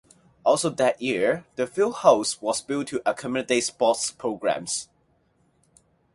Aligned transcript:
Also 0.43 0.71
that 0.71 0.99
year, 0.99 1.45
the 1.57 1.67
Fieldhouse 1.67 2.41
was 2.41 2.59
built 2.59 2.87
to 2.87 3.03
accommodate 3.07 3.63
sports 3.65 4.09
programs. 4.09 4.89